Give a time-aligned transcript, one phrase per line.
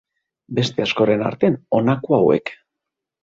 [0.59, 2.53] Beste askoren artean honako hauek.